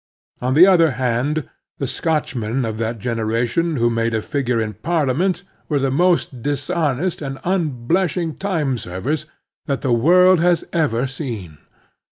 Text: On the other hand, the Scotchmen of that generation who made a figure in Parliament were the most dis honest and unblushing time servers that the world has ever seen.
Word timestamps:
On 0.41 0.55
the 0.55 0.65
other 0.65 0.93
hand, 0.97 1.47
the 1.77 1.85
Scotchmen 1.85 2.65
of 2.65 2.79
that 2.79 2.97
generation 2.97 3.75
who 3.75 3.91
made 3.91 4.15
a 4.15 4.21
figure 4.23 4.59
in 4.59 4.73
Parliament 4.73 5.43
were 5.69 5.77
the 5.77 5.91
most 5.91 6.41
dis 6.41 6.71
honest 6.71 7.21
and 7.21 7.37
unblushing 7.43 8.37
time 8.37 8.79
servers 8.79 9.27
that 9.67 9.81
the 9.81 9.93
world 9.93 10.39
has 10.39 10.65
ever 10.73 11.05
seen. 11.05 11.59